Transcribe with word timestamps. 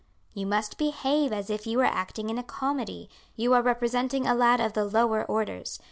"You 0.33 0.47
must 0.47 0.79
behave 0.79 1.31
as 1.31 1.51
if 1.51 1.67
you 1.67 1.77
were 1.77 1.83
acting 1.85 2.31
in 2.31 2.39
a 2.39 2.43
comedy. 2.43 3.07
You 3.35 3.53
are 3.53 3.61
representing 3.61 4.25
a 4.25 4.33
lad 4.33 4.59
of 4.59 4.73
the 4.73 4.83
lower 4.83 5.23
orders. 5.23 5.79